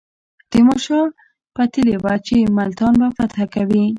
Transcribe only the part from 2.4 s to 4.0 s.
ملتان به فتح کوي.